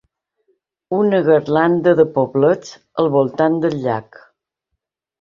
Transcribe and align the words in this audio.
Una 0.99 1.19
garlanda 1.27 1.95
de 2.01 2.07
poblets 2.17 2.75
al 3.05 3.13
voltant 3.21 3.63
del 3.67 3.81
llac. 3.89 4.23